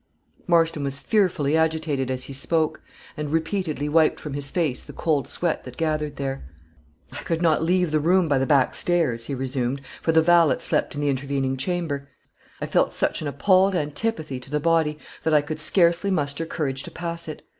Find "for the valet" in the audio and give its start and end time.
10.01-10.57